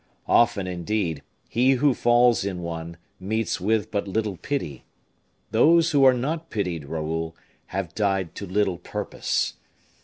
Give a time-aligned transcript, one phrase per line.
[0.25, 4.83] Often, indeed, he who falls in one meets with but little pity.
[5.51, 7.35] Those who are not pitied, Raoul,
[7.67, 9.57] have died to little purpose.